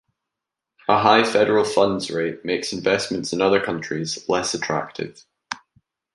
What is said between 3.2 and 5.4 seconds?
in other countries less attractive.